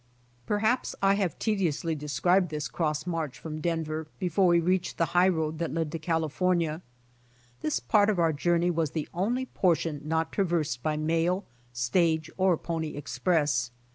Perhaps 0.47 0.95
I 1.03 1.13
have 1.13 1.37
tediously 1.37 1.93
described 1.93 2.49
this 2.49 2.67
cross 2.67 3.03
miarch 3.05 3.35
from 3.35 3.61
Denver, 3.61 4.07
before 4.17 4.47
we 4.47 4.59
reached 4.59 4.97
the 4.97 5.05
high 5.13 5.27
road 5.27 5.59
that 5.59 5.75
led 5.75 5.91
to 5.91 5.99
California. 5.99 6.81
This 7.59 7.79
part 7.79 8.09
of 8.09 8.17
our 8.17 8.33
journey 8.33 8.71
was 8.71 8.89
the 8.97 9.07
only 9.13 9.45
portion 9.45 10.01
not 10.03 10.31
traversed 10.31 10.81
by 10.81 10.97
mail, 10.97 11.45
stage 11.71 12.31
or 12.35 12.57
pony 12.57 12.95
express. 12.95 13.69